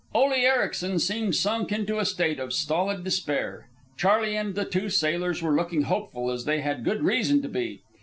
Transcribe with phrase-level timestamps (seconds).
[0.15, 3.69] Ole Ericsen seemed sunk into a state of stolid despair.
[3.99, 7.81] Charley and the two sailors were looking hopeful, as they had good reason to be.